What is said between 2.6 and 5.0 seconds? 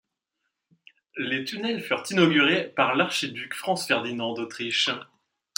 par l'Archiduc Franz Ferdinand d'Autriche.